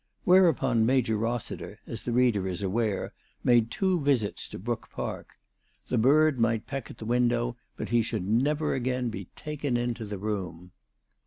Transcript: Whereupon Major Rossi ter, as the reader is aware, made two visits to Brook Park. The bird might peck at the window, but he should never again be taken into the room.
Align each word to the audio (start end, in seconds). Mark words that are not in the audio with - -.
Whereupon 0.23 0.83
Major 0.83 1.15
Rossi 1.15 1.55
ter, 1.57 1.77
as 1.85 2.01
the 2.01 2.11
reader 2.11 2.47
is 2.47 2.63
aware, 2.63 3.13
made 3.43 3.69
two 3.69 3.99
visits 4.01 4.47
to 4.49 4.57
Brook 4.57 4.89
Park. 4.91 5.37
The 5.89 5.99
bird 5.99 6.39
might 6.39 6.65
peck 6.65 6.89
at 6.89 6.97
the 6.97 7.05
window, 7.05 7.55
but 7.77 7.89
he 7.89 8.01
should 8.01 8.27
never 8.27 8.73
again 8.73 9.09
be 9.09 9.25
taken 9.35 9.77
into 9.77 10.03
the 10.03 10.17
room. 10.17 10.71